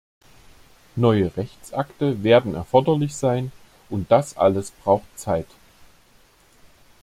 Neue 0.95 1.31
Rechtsakte 1.37 2.23
werden 2.23 2.55
erforderlich 2.55 3.15
sein, 3.15 3.51
und 3.87 4.09
das 4.09 4.35
alles 4.35 4.71
braucht 4.71 5.05
Zeit. 5.15 5.45